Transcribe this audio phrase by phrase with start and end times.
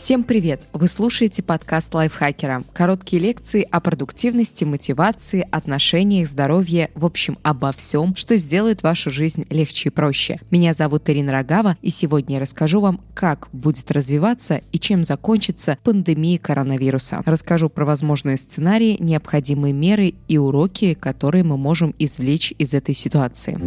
[0.00, 0.62] Всем привет!
[0.72, 2.64] Вы слушаете подкаст лайфхакера.
[2.72, 9.44] Короткие лекции о продуктивности, мотивации, отношениях, здоровье, в общем, обо всем, что сделает вашу жизнь
[9.50, 10.40] легче и проще.
[10.50, 15.76] Меня зовут Ирина Рогава, и сегодня я расскажу вам, как будет развиваться и чем закончится
[15.84, 17.22] пандемия коронавируса.
[17.26, 23.58] Расскажу про возможные сценарии, необходимые меры и уроки, которые мы можем извлечь из этой ситуации.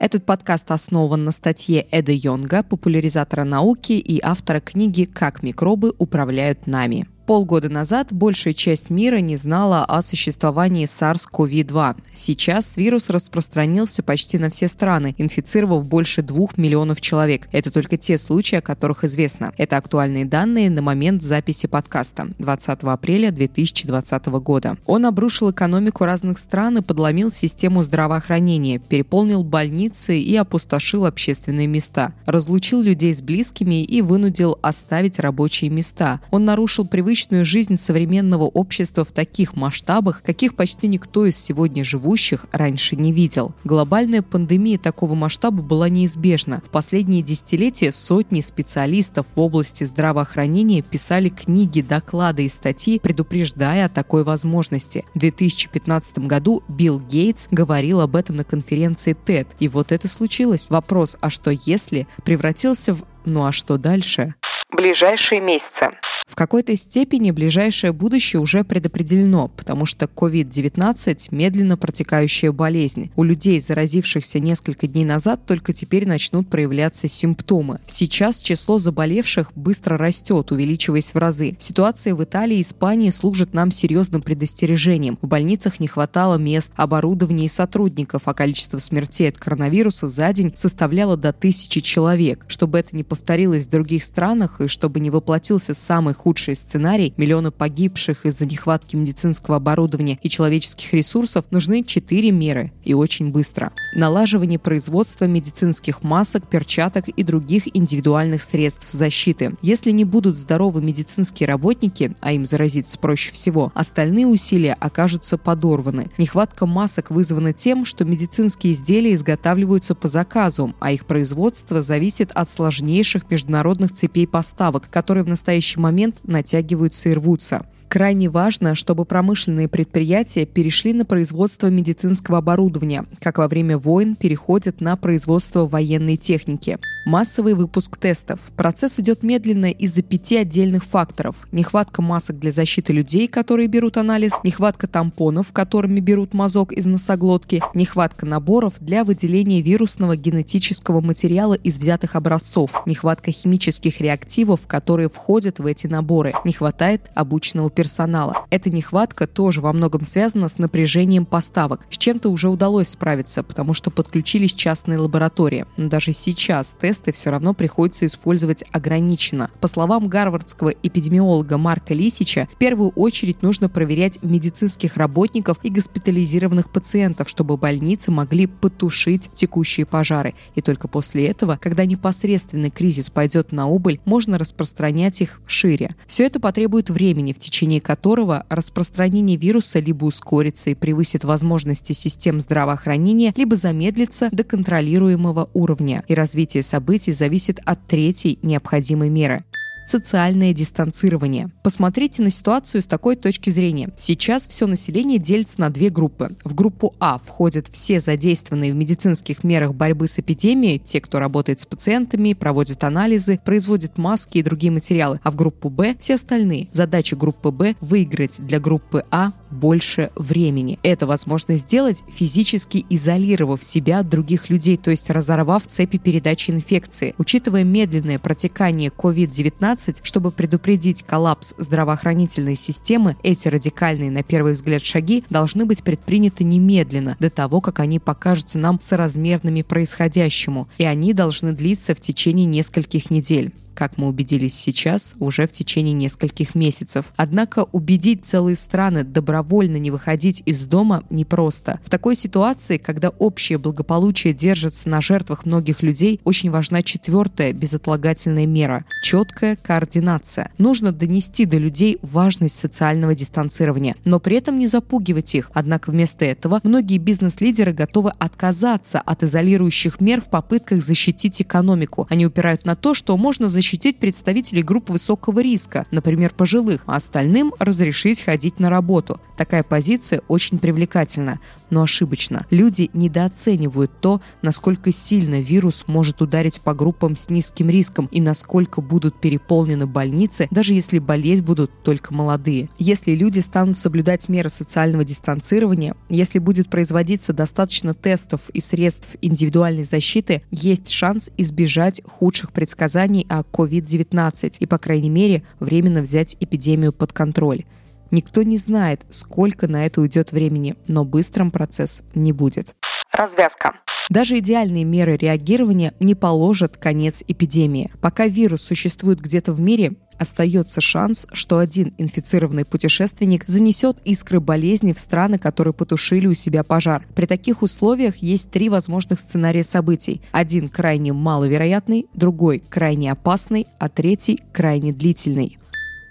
[0.00, 6.66] Этот подкаст основан на статье Эда Йонга, популяризатора науки и автора книги «Как микробы управляют
[6.66, 11.96] нами» полгода назад большая часть мира не знала о существовании SARS-CoV-2.
[12.12, 17.48] Сейчас вирус распространился почти на все страны, инфицировав больше двух миллионов человек.
[17.52, 19.52] Это только те случаи, о которых известно.
[19.58, 24.76] Это актуальные данные на момент записи подкаста 20 апреля 2020 года.
[24.84, 32.12] Он обрушил экономику разных стран и подломил систему здравоохранения, переполнил больницы и опустошил общественные места,
[32.26, 36.20] разлучил людей с близкими и вынудил оставить рабочие места.
[36.32, 41.84] Он нарушил привычные привычную жизнь современного общества в таких масштабах, каких почти никто из сегодня
[41.84, 43.54] живущих раньше не видел.
[43.62, 46.62] Глобальная пандемия такого масштаба была неизбежна.
[46.64, 53.90] В последние десятилетия сотни специалистов в области здравоохранения писали книги, доклады и статьи, предупреждая о
[53.90, 55.04] такой возможности.
[55.12, 59.48] В 2015 году Билл Гейтс говорил об этом на конференции TED.
[59.60, 60.70] И вот это случилось.
[60.70, 64.34] Вопрос «А что если?» превратился в «Ну а что дальше?»
[64.72, 65.90] Ближайшие месяцы.
[66.26, 73.10] В какой-то степени ближайшее будущее уже предопределено, потому что COVID-19– медленно протекающая болезнь.
[73.16, 77.80] У людей, заразившихся несколько дней назад, только теперь начнут проявляться симптомы.
[77.88, 81.56] Сейчас число заболевших быстро растет, увеличиваясь в разы.
[81.58, 85.18] Ситуация в Италии и Испании служит нам серьезным предостережением.
[85.20, 90.52] В больницах не хватало мест, оборудования и сотрудников, а количество смертей от коронавируса за день
[90.54, 92.44] составляло до тысячи человек.
[92.46, 97.50] Чтобы это не повторилось в других странах и чтобы не воплотился самый худший сценарий, миллионы
[97.50, 103.72] погибших из-за нехватки медицинского оборудования и человеческих ресурсов, нужны четыре меры и очень быстро.
[103.94, 109.52] Налаживание производства медицинских масок, перчаток и других индивидуальных средств защиты.
[109.62, 116.10] Если не будут здоровы медицинские работники, а им заразиться проще всего, остальные усилия окажутся подорваны.
[116.18, 122.48] Нехватка масок вызвана тем, что медицинские изделия изготавливаются по заказу, а их производство зависит от
[122.48, 124.49] сложнейших международных цепей поставок,
[124.86, 127.66] которые в настоящий момент натягиваются и рвутся.
[127.90, 134.80] Крайне важно, чтобы промышленные предприятия перешли на производство медицинского оборудования, как во время войн переходят
[134.80, 136.78] на производство военной техники.
[137.04, 138.38] Массовый выпуск тестов.
[138.56, 141.48] Процесс идет медленно из-за пяти отдельных факторов.
[141.50, 147.60] Нехватка масок для защиты людей, которые берут анализ, нехватка тампонов, которыми берут мазок из носоглотки,
[147.74, 155.58] нехватка наборов для выделения вирусного генетического материала из взятых образцов, нехватка химических реактивов, которые входят
[155.58, 158.44] в эти наборы, не хватает обученного персонала.
[158.50, 161.86] Эта нехватка тоже во многом связана с напряжением поставок.
[161.90, 165.64] С чем-то уже удалось справиться, потому что подключились частные лаборатории.
[165.76, 169.50] Но даже сейчас тест тесты все равно приходится использовать ограниченно.
[169.60, 176.70] По словам гарвардского эпидемиолога Марка Лисича, в первую очередь нужно проверять медицинских работников и госпитализированных
[176.70, 180.34] пациентов, чтобы больницы могли потушить текущие пожары.
[180.56, 185.94] И только после этого, когда непосредственный кризис пойдет на убыль, можно распространять их шире.
[186.06, 192.40] Все это потребует времени, в течение которого распространение вируса либо ускорится и превысит возможности систем
[192.40, 196.02] здравоохранения, либо замедлится до контролируемого уровня.
[196.08, 199.44] И развитие событий зависит от третьей необходимой меры
[199.90, 201.50] социальное дистанцирование.
[201.62, 203.90] Посмотрите на ситуацию с такой точки зрения.
[203.98, 206.36] Сейчас все население делится на две группы.
[206.44, 211.60] В группу А входят все задействованные в медицинских мерах борьбы с эпидемией, те, кто работает
[211.60, 216.68] с пациентами, проводит анализы, производит маски и другие материалы, а в группу Б все остальные.
[216.72, 220.78] Задача группы Б– выиграть для группы А больше времени.
[220.82, 227.14] Это возможно сделать, физически изолировав себя от других людей, то есть разорвав цепи передачи инфекции.
[227.18, 235.24] Учитывая медленное протекание COVID-19, чтобы предупредить коллапс здравоохранительной системы, эти радикальные, на первый взгляд, шаги
[235.30, 241.52] должны быть предприняты немедленно, до того, как они покажутся нам соразмерными происходящему, и они должны
[241.52, 243.52] длиться в течение нескольких недель.
[243.74, 247.06] Как мы убедились сейчас, уже в течение нескольких месяцев.
[247.16, 251.80] Однако убедить целые страны добровольно не выходить из дома непросто.
[251.84, 258.46] В такой ситуации, когда общее благополучие держится на жертвах многих людей, очень важна четвертая безотлагательная
[258.46, 260.50] мера– четкая координация.
[260.58, 265.50] Нужно донести до людей важность социального дистанцирования, но при этом не запугивать их.
[265.54, 272.06] Однако вместо этого многие бизнес-лидеры готовы отказаться от изолирующих мер в попытках защитить экономику.
[272.10, 276.96] Они упирают на то, что можно защитить защитить представителей групп высокого риска, например, пожилых, а
[276.96, 279.20] остальным разрешить ходить на работу.
[279.36, 282.46] Такая позиция очень привлекательна, но ошибочна.
[282.48, 288.80] Люди недооценивают то, насколько сильно вирус может ударить по группам с низким риском и насколько
[288.80, 292.70] будут переполнены больницы, даже если болеть будут только молодые.
[292.78, 299.84] Если люди станут соблюдать меры социального дистанцирования, если будет производиться достаточно тестов и средств индивидуальной
[299.84, 306.92] защиты, есть шанс избежать худших предсказаний о COVID-19 и, по крайней мере, временно взять эпидемию
[306.92, 307.64] под контроль.
[308.10, 312.74] Никто не знает, сколько на это уйдет времени, но быстрым процесс не будет.
[313.12, 313.74] Развязка.
[314.08, 317.90] Даже идеальные меры реагирования не положат конец эпидемии.
[318.00, 324.92] Пока вирус существует где-то в мире, остается шанс, что один инфицированный путешественник занесет искры болезни
[324.92, 327.04] в страны, которые потушили у себя пожар.
[327.14, 330.20] При таких условиях есть три возможных сценария событий.
[330.32, 335.59] Один крайне маловероятный, другой крайне опасный, а третий крайне длительный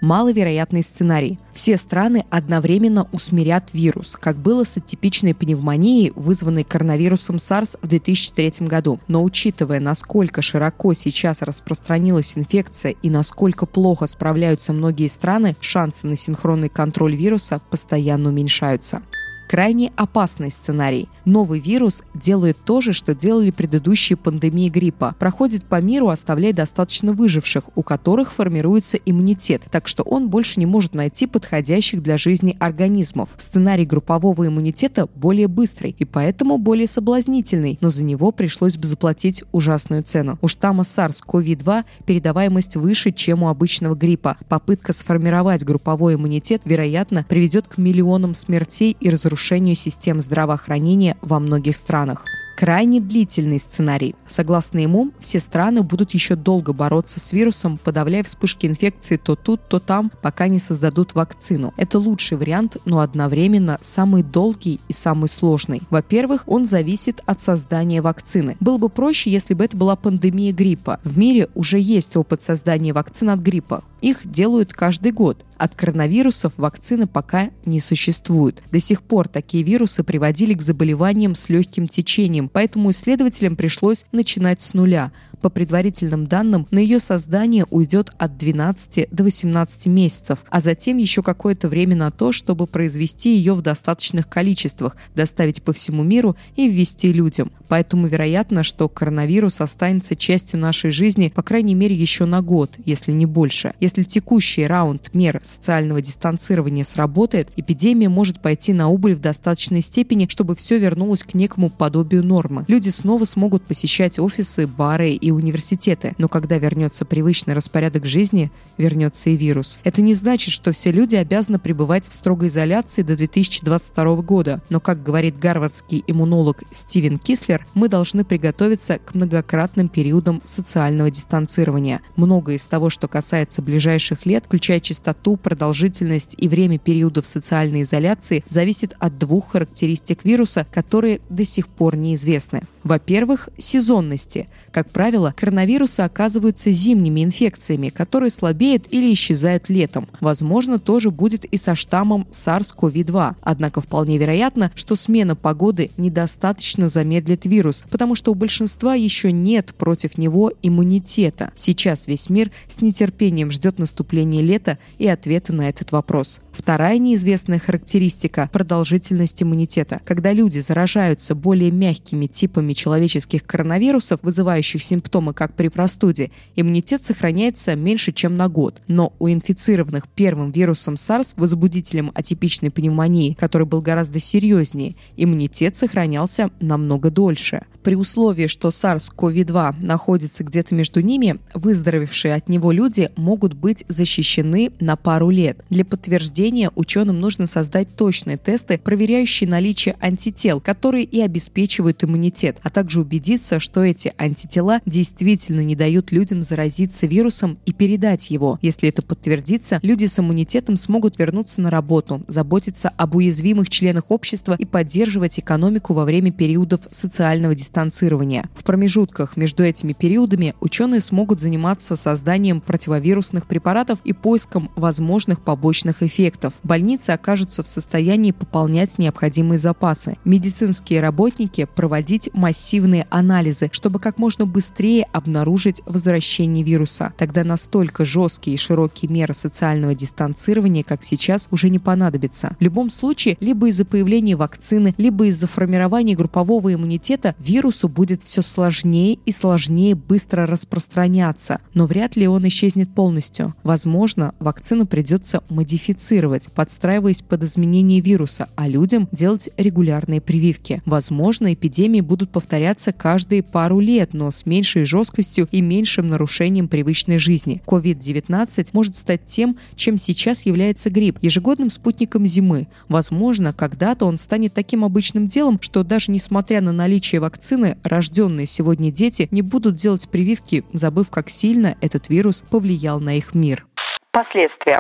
[0.02, 1.40] маловероятный сценарий.
[1.54, 8.68] Все страны одновременно усмирят вирус, как было с атипичной пневмонией, вызванной коронавирусом SARS в 2003
[8.68, 9.00] году.
[9.08, 16.16] Но учитывая, насколько широко сейчас распространилась инфекция и насколько плохо справляются многие страны, шансы на
[16.16, 19.02] синхронный контроль вируса постоянно уменьшаются
[19.50, 21.10] крайне опасный сценарий.
[21.26, 25.16] Новый вирус делает то же, что делали предыдущие пандемии гриппа.
[25.18, 30.68] Проходит по миру, оставляя достаточно выживших, у которых формируется иммунитет, так что он больше не
[30.68, 33.30] может найти подходящих для жизни организмов.
[33.40, 39.44] Сценарий группового иммунитета более быстрый и поэтому более соблазнительный, но за него пришлось бы заплатить
[39.52, 40.38] ужасную цену.
[40.44, 44.38] У штамма SARS-CoV-2 передаваемость выше, чем у обычного гриппа.
[44.48, 51.40] Попытка сформировать групповой иммунитет, вероятно, приведет к миллионам смертей и разрушений разрушению систем здравоохранения во
[51.40, 52.26] многих странах
[52.60, 54.16] крайне длительный сценарий.
[54.28, 59.70] Согласно ему, все страны будут еще долго бороться с вирусом, подавляя вспышки инфекции то тут,
[59.70, 61.74] то там, пока не создадут вакцину.
[61.78, 65.84] Это лучший вариант, но одновременно самый долгий и самый сложный.
[65.90, 68.58] Во-первых, он зависит от создания вакцины.
[68.60, 71.00] Было бы проще, если бы это была пандемия гриппа.
[71.06, 73.86] В мире уже есть опыт создания вакцин от гриппа.
[74.02, 75.46] Их делают каждый год.
[75.58, 78.64] От коронавирусов вакцины пока не существует.
[78.72, 84.62] До сих пор такие вирусы приводили к заболеваниям с легким течением, поэтому исследователям пришлось начинать
[84.62, 85.12] с нуля.
[85.42, 91.24] По предварительным данным, на ее создание уйдет от 12 до 18 месяцев, а затем еще
[91.24, 96.68] какое-то время на то, чтобы произвести ее в достаточных количествах, доставить по всему миру и
[96.68, 97.52] ввести людям.
[97.70, 103.12] Поэтому вероятно, что коронавирус останется частью нашей жизни, по крайней мере, еще на год, если
[103.12, 103.74] не больше.
[103.80, 110.28] Если текущий раунд мер социального дистанцирования сработает, эпидемия может пойти на убыль в достаточной степени,
[110.30, 112.66] чтобы все вернулось к некому подобию нормы.
[112.68, 119.30] Люди снова смогут посещать офисы, бары и университеты, но когда вернется привычный распорядок жизни, вернется
[119.30, 119.80] и вирус.
[119.84, 124.80] Это не значит, что все люди обязаны пребывать в строгой изоляции до 2022 года, но,
[124.80, 132.02] как говорит гарвардский иммунолог Стивен Кислер, мы должны приготовиться к многократным периодам социального дистанцирования.
[132.16, 138.44] Многое из того, что касается ближайших лет, включая частоту, продолжительность и время периодов социальной изоляции,
[138.48, 142.64] зависит от двух характеристик вируса, которые до сих пор неизвестны.
[142.84, 144.48] Во-первых, сезонности.
[144.72, 150.08] Как правило, коронавирусы оказываются зимними инфекциями, которые слабеют или исчезают летом.
[150.22, 153.36] Возможно, тоже будет и со штаммом SARS-CoV-2.
[153.42, 159.74] Однако вполне вероятно, что смена погоды недостаточно замедлит вирус, потому что у большинства еще нет
[159.78, 161.52] против него иммунитета.
[161.56, 166.40] Сейчас весь мир с нетерпением ждет наступления лета и ответа на этот вопрос.
[166.52, 170.02] Вторая неизвестная характеристика– продолжительность иммунитета.
[170.06, 177.04] Когда люди заражаются более мягкими типами типами человеческих коронавирусов, вызывающих симптомы, как при простуде, иммунитет
[177.04, 178.82] сохраняется меньше, чем на год.
[178.88, 186.50] Но у инфицированных первым вирусом SARS, возбудителем атипичной пневмонии, который был гораздо серьезнее, иммунитет сохранялся
[186.60, 187.62] намного дольше.
[187.84, 194.72] При условии, что SARS-CoV-2 находится где-то между ними, выздоровевшие от него люди могут быть защищены
[194.80, 195.64] на пару лет.
[195.70, 202.59] Для подтверждения ученым нужно создать точные тесты, проверяющие наличие антител, которые и обеспечивают иммунитет.
[202.64, 208.60] А также убедиться, что эти антитела действительно не дают людям заразиться вирусом и передать его.
[208.62, 214.56] Если это подтвердится, люди с иммунитетом смогут вернуться на работу, заботиться об уязвимых членах общества
[214.58, 218.46] и поддерживать экономику во время периодов социального дистанцирования.
[218.56, 226.04] В промежутках между этими периодами ученые смогут заниматься созданием противовирусных препаратов и поиском возможных побочных
[226.04, 226.54] эффектов.
[226.64, 230.18] Больницы окажутся в состоянии пополнять необходимые запасы.
[230.26, 237.14] Медицинские работники проводить массивные анализы, чтобы как можно быстрее обнаружить возвращение вируса.
[237.16, 242.56] Тогда настолько жесткие и широкие меры социального дистанцирования, как сейчас, уже не понадобятся.
[242.60, 248.42] В любом случае, либо из-за появления вакцины, либо из-за формирования группового иммунитета вирусу будет все
[248.42, 253.54] сложнее и сложнее быстро распространяться, но вряд ли он исчезнет полностью.
[253.62, 260.82] Возможно, вакцину придется модифицировать, подстраиваясь под изменение вируса, а людям делать регулярные прививки.
[260.88, 267.18] Возможно, эпидемии будут повторяться каждые пару лет, но с меньшей жесткостью и меньшим нарушением привычной
[267.18, 267.62] жизни.
[267.66, 272.70] COVID-19 может стать тем, чем сейчас является грипп, ежегодным спутником зимы.
[272.88, 278.90] Возможно, когда-то он станет таким обычным делом, что даже несмотря на наличие вакцины, рожденные сегодня
[278.90, 283.68] дети не будут делать прививки, забыв, как сильно этот вирус повлиял на их мир.
[284.14, 284.80] Последствия.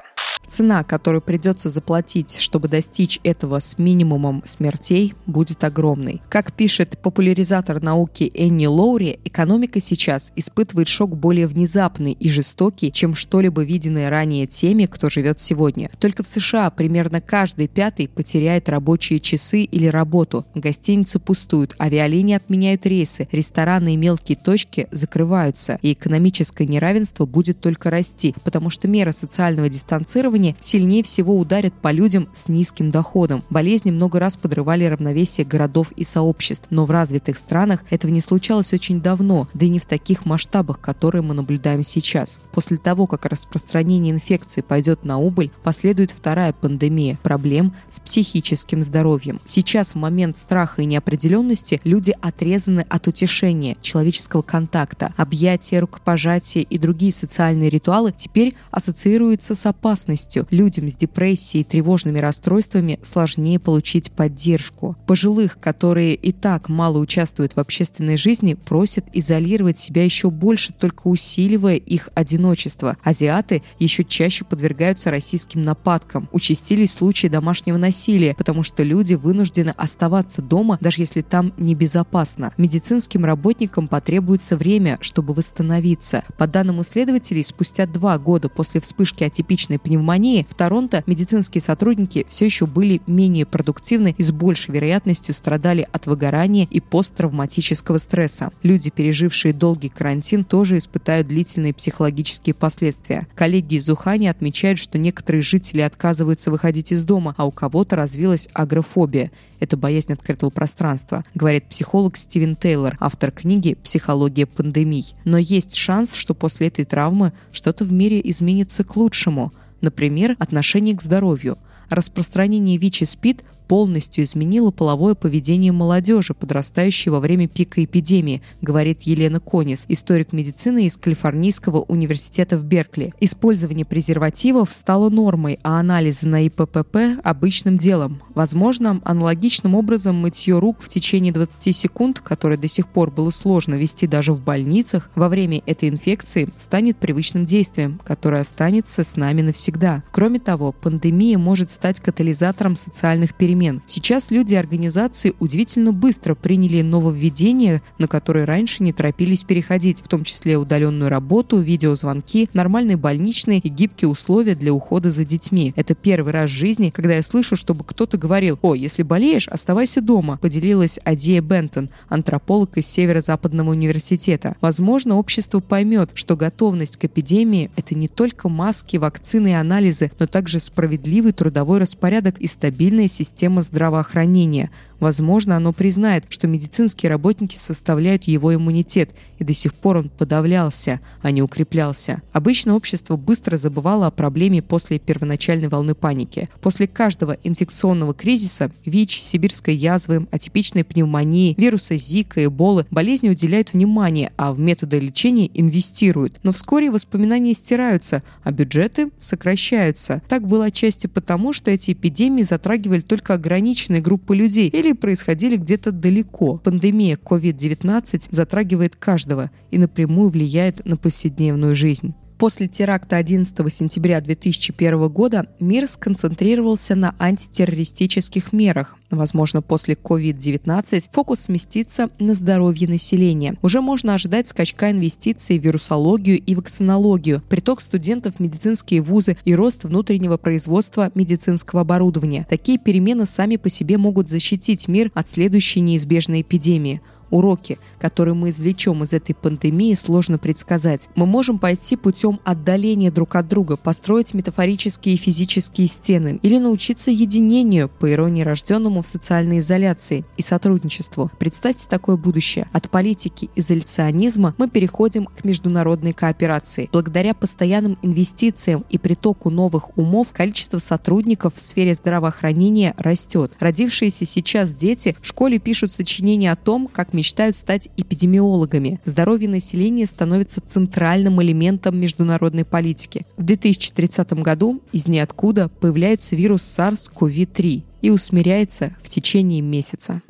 [0.49, 6.21] Цена, которую придется заплатить, чтобы достичь этого с минимумом смертей, будет огромной.
[6.27, 13.13] Как пишет популяризатор науки Энни Лоури, экономика сейчас испытывает шок более внезапный и жестокий, чем
[13.13, 15.91] что-либо виденное ранее теми, кто живет сегодня.
[15.99, 20.47] Только в США примерно каждый пятый потеряет рабочие часы или работу.
[20.55, 27.91] Гостиницы пустуют, авиалинии отменяют рейсы, рестораны и мелкие точки закрываются, и экономическое неравенство будет только
[27.91, 33.43] расти, потому что меры социального дистанцирования исследования сильнее всего ударят по людям с низким доходом.
[33.49, 38.73] Болезни много раз подрывали равновесие городов и сообществ, но в развитых странах этого не случалось
[38.73, 42.39] очень давно, да и не в таких масштабах, которые мы наблюдаем сейчас.
[42.51, 49.39] После того, как распространение инфекции пойдет на убыль, последует вторая пандемия– проблем с психическим здоровьем.
[49.45, 56.77] Сейчас, в момент страха и неопределенности, люди отрезаны от утешения, человеческого контакта, объятия, рукопожатия и
[56.77, 60.47] другие социальные ритуалы теперь ассоциируются с опасностью, полностью.
[60.51, 64.95] Людям с депрессией и тревожными расстройствами сложнее получить поддержку.
[65.05, 71.07] Пожилых, которые и так мало участвуют в общественной жизни, просят изолировать себя еще больше, только
[71.07, 72.97] усиливая их одиночество.
[73.03, 76.29] Азиаты еще чаще подвергаются российским нападкам.
[76.31, 82.51] Участились случаи домашнего насилия, потому что люди вынуждены оставаться дома, даже если там небезопасно.
[82.57, 86.23] Медицинским работникам потребуется время, чтобы восстановиться.
[86.37, 92.25] По данным исследователей, спустя два года после вспышки атипичной пневмонии пневмонии, в Торонто медицинские сотрудники
[92.29, 98.51] все еще были менее продуктивны и с большей вероятностью страдали от выгорания и посттравматического стресса.
[98.63, 103.27] Люди, пережившие долгий карантин, тоже испытают длительные психологические последствия.
[103.35, 108.49] Коллеги из Ухани отмечают, что некоторые жители отказываются выходить из дома, а у кого-то развилась
[108.53, 109.31] агрофобия.
[109.59, 115.13] Это боязнь открытого пространства, говорит психолог Стивен Тейлор, автор книги «Психология пандемий».
[115.25, 119.51] Но есть шанс, что после этой травмы что-то в мире изменится к лучшему.
[119.81, 121.57] Например, отношение к здоровью.
[121.89, 129.85] Распространение ВИЧ-СПИД полностью изменила половое поведение молодежи, подрастающей во время пика эпидемии, говорит Елена Конис,
[129.87, 133.13] историк медицины из Калифорнийского университета в Беркли.
[133.19, 138.23] Использование презервативов стало нормой, а анализы на ИППП– обычным делом.
[138.33, 143.75] Возможно, аналогичным образом мытье рук в течение 20 секунд, которое до сих пор было сложно
[143.75, 149.43] вести даже в больницах, во время этой инфекции станет привычным действием, которое останется с нами
[149.43, 150.03] навсегда.
[150.11, 153.81] Кроме того, пандемия может стать катализатором социальных перемен перемен.
[153.85, 160.07] Сейчас люди и организации удивительно быстро приняли нововведения, на которые раньше не торопились переходить, в
[160.07, 165.73] том числе удаленную работу, видеозвонки, нормальные больничные и гибкие условия для ухода за детьми.
[165.75, 170.01] Это первый раз в жизни, когда я слышу, чтобы кто-то говорил «О, если болеешь, оставайся
[170.01, 174.55] дома», поделилась Адия Бентон, антрополог из Северо-Западного университета.
[174.61, 180.27] Возможно, общество поймет, что готовность к эпидемии– это не только маски, вакцины и анализы, но
[180.27, 184.69] также справедливый трудовой распорядок и стабильная система система здравоохранения.
[184.99, 190.99] Возможно, оно признает, что медицинские работники составляют его иммунитет, и до сих пор он подавлялся,
[191.21, 192.21] а не укреплялся.
[192.33, 196.49] Обычно общество быстро забывало о проблеме после первоначальной волны паники.
[196.61, 204.33] После каждого инфекционного кризиса– ВИЧ, сибирской язвы, атипичной пневмонии, вируса Зика, Эболы– болезни уделяют внимание,
[204.35, 206.39] а в методы лечения инвестируют.
[206.43, 210.21] Но вскоре воспоминания стираются, а бюджеты сокращаются.
[210.27, 215.91] Так было отчасти потому, что эти эпидемии затрагивали только ограниченные группы людей или происходили где-то
[215.91, 216.57] далеко.
[216.57, 222.13] Пандемия COVID-19 затрагивает каждого и напрямую влияет на повседневную жизнь.
[222.39, 228.95] После теракта 11 сентября 2001 года мир сконцентрировался на антитеррористических мерах.
[229.11, 233.57] Возможно, после COVID-19 фокус сместится на здоровье населения.
[233.61, 239.53] Уже можно ожидать скачка инвестиций в вирусологию и вакцинологию, приток студентов в медицинские вузы и
[239.53, 242.47] рост внутреннего производства медицинского оборудования.
[242.49, 248.49] Такие перемены сами по себе могут защитить мир от следующей неизбежной эпидемии– Уроки, которые мы
[248.49, 251.09] извлечем из этой пандемии, сложно предсказать.
[251.15, 257.11] Мы можем пойти путем отдаления друг от друга, построить метафорические и физические стены или научиться
[257.11, 261.31] единению, по иронии рожденному в социальной изоляции, и сотрудничеству.
[261.37, 262.67] Представьте такое будущее.
[262.71, 266.89] От политики изоляционизма мы переходим к международной кооперации.
[266.91, 273.53] Благодаря постоянным инвестициям и притоку новых умов количество сотрудников в сфере здравоохранения растет.
[273.59, 279.01] Родившиеся сейчас дети в школе пишут сочинения о том, как мечтают стать эпидемиологами.
[279.03, 283.25] Здоровье населения становится центральным элементом международной политики.
[283.35, 290.21] В 2030 году из ниоткуда появляется вирус SARS-CoV-3 и усмиряется в течение месяца.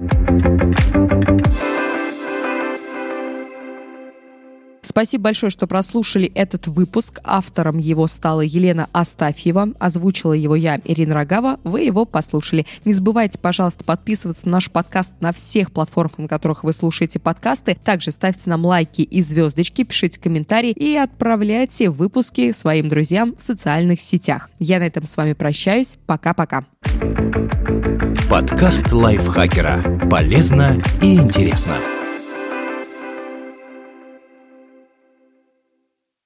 [4.90, 7.20] Спасибо большое, что прослушали этот выпуск.
[7.24, 9.74] Автором его стала Елена Астафьева.
[9.78, 11.60] Озвучила его я, Ирина Рогава.
[11.64, 12.66] Вы его послушали.
[12.86, 17.78] Не забывайте, пожалуйста, подписываться на наш подкаст на всех платформах, на которых вы слушаете подкасты.
[17.84, 24.02] Также ставьте нам лайки и звездочки, пишите комментарии и отправляйте выпуски своим друзьям в социальных
[24.02, 24.50] сетях.
[24.58, 26.00] Я на этом с вами прощаюсь.
[26.08, 26.66] Пока-пока.
[28.28, 30.10] Подкаст лайфхакера.
[30.10, 31.76] Полезно и интересно.